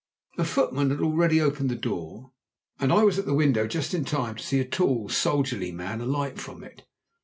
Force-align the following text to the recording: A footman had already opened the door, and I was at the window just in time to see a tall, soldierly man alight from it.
A 0.39 0.43
footman 0.45 0.89
had 0.89 0.99
already 0.99 1.39
opened 1.39 1.69
the 1.69 1.75
door, 1.75 2.31
and 2.79 2.91
I 2.91 3.03
was 3.03 3.19
at 3.19 3.27
the 3.27 3.35
window 3.35 3.67
just 3.67 3.93
in 3.93 4.03
time 4.03 4.33
to 4.33 4.43
see 4.43 4.59
a 4.59 4.65
tall, 4.65 5.09
soldierly 5.09 5.71
man 5.71 6.01
alight 6.01 6.39
from 6.39 6.63
it. 6.63 6.87